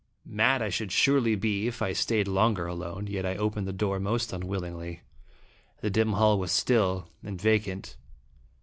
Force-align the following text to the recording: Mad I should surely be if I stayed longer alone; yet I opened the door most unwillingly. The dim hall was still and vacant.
Mad 0.25 0.63
I 0.63 0.69
should 0.69 0.91
surely 0.91 1.35
be 1.35 1.67
if 1.67 1.79
I 1.79 1.93
stayed 1.93 2.27
longer 2.27 2.65
alone; 2.65 3.05
yet 3.05 3.23
I 3.23 3.35
opened 3.35 3.67
the 3.67 3.71
door 3.71 3.99
most 3.99 4.33
unwillingly. 4.33 5.03
The 5.81 5.91
dim 5.91 6.13
hall 6.13 6.39
was 6.39 6.51
still 6.51 7.07
and 7.21 7.39
vacant. 7.39 7.97